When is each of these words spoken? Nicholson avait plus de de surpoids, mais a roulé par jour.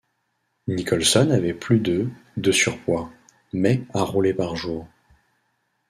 Nicholson 0.67 1.29
avait 1.29 1.53
plus 1.53 1.79
de 1.79 2.09
de 2.35 2.51
surpoids, 2.51 3.11
mais 3.53 3.83
a 3.93 4.01
roulé 4.01 4.33
par 4.33 4.55
jour. 4.55 4.87